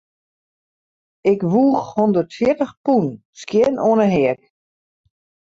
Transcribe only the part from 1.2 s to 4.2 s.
Ik woech hûndertfjirtich pûn skjin oan 'e